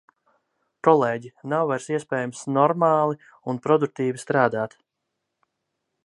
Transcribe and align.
Kolēģi, 0.85 1.29
nav 1.53 1.67
vairs 1.71 1.85
iespējams 1.91 2.41
normāli 2.57 3.19
un 3.53 3.59
produktīvi 3.67 4.23
strādāt! 4.23 4.73